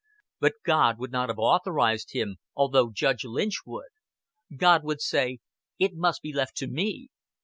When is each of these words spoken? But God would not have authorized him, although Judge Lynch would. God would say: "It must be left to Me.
But 0.39 0.53
God 0.65 0.97
would 0.97 1.11
not 1.11 1.29
have 1.29 1.37
authorized 1.37 2.13
him, 2.13 2.37
although 2.55 2.89
Judge 2.91 3.23
Lynch 3.23 3.59
would. 3.67 3.91
God 4.57 4.83
would 4.83 4.99
say: 4.99 5.37
"It 5.77 5.91
must 5.93 6.23
be 6.23 6.33
left 6.33 6.57
to 6.57 6.67
Me. 6.67 7.09